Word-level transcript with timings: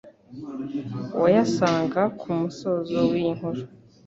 wayasanga 1.21 2.01
ku 2.19 2.27
musozo 2.39 2.97
w'iyi 3.11 3.31
nkuru 3.37 3.61